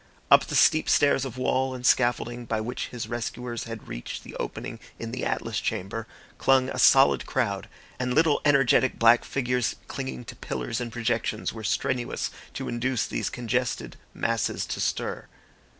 Up 0.31 0.45
the 0.47 0.55
steep 0.55 0.89
stairs 0.89 1.25
of 1.25 1.37
wall 1.37 1.75
and 1.75 1.85
scaffolding 1.85 2.45
by 2.45 2.59
which 2.59 2.87
his 2.87 3.07
rescuers 3.07 3.65
had 3.65 3.87
reached 3.87 4.23
the 4.23 4.35
opening 4.37 4.79
in 4.97 5.11
the 5.11 5.23
Atlas 5.23 5.59
Chamber 5.59 6.07
clung 6.39 6.69
a 6.69 6.79
solid 6.79 7.27
crowd, 7.27 7.69
and 7.99 8.11
little 8.15 8.41
energetic 8.43 8.97
black 8.97 9.23
figures 9.23 9.75
clinging 9.87 10.25
to 10.25 10.35
pillars 10.35 10.81
and 10.81 10.91
projections 10.91 11.53
were 11.53 11.63
strenuous 11.63 12.31
to 12.55 12.67
induce 12.67 13.05
these 13.05 13.29
congested, 13.29 13.95
masses 14.11 14.65
to 14.65 14.79
stir. 14.79 15.27